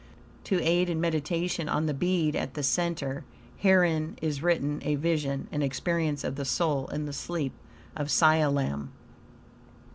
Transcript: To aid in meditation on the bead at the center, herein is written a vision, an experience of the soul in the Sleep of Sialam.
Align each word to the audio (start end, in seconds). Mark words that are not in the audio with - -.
To 0.45 0.59
aid 0.59 0.89
in 0.89 0.99
meditation 0.99 1.69
on 1.69 1.85
the 1.85 1.93
bead 1.93 2.35
at 2.35 2.55
the 2.55 2.63
center, 2.63 3.23
herein 3.57 4.17
is 4.19 4.41
written 4.41 4.81
a 4.83 4.95
vision, 4.95 5.47
an 5.51 5.61
experience 5.61 6.23
of 6.23 6.37
the 6.37 6.43
soul 6.43 6.87
in 6.87 7.05
the 7.05 7.13
Sleep 7.13 7.53
of 7.95 8.07
Sialam. 8.07 8.87